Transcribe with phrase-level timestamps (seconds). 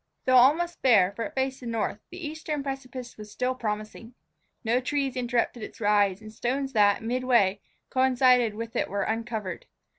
[0.25, 4.15] Though almost bare, for it faced the north, the eastern precipice still was promising.
[4.63, 7.59] No trees interrupted its rise, and the stones that, midway,
[7.91, 9.67] coincided with it were uncovered.